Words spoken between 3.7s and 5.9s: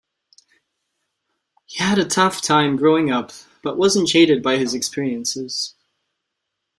wasn't jaded by his experiences.